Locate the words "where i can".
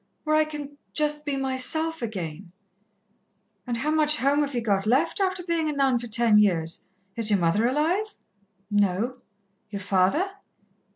0.23-0.79